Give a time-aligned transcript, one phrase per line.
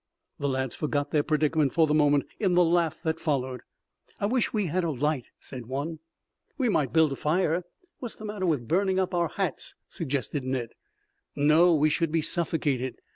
[0.39, 3.61] The lads forgot their predicament for the moment in the laugh that followed.
[4.19, 5.99] "I wish we had a light," said one.
[6.57, 7.65] "We might build a fire.
[7.99, 10.69] What's the matter with burning up our hats?" suggested Ned.
[11.35, 12.95] "No, we should be suffocated.